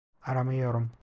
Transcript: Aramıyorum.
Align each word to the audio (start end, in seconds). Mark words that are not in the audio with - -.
Aramıyorum. 0.21 0.91